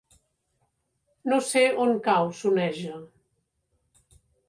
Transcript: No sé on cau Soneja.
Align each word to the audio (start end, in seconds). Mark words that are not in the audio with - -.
No 1.33 1.39
sé 1.51 1.63
on 1.85 1.93
cau 2.09 2.35
Soneja. 2.41 2.99